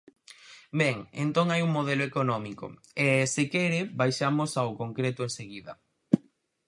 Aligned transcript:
Ben, 0.81 0.97
entón 1.25 1.47
hai 1.49 1.61
un 1.67 1.71
modelo 1.77 2.03
económico, 2.11 2.65
e, 3.05 3.07
se 3.33 3.43
quere, 3.53 3.79
baixamos 3.99 4.51
ao 4.55 4.77
concreto 4.81 5.21
enseguida. 5.27 5.73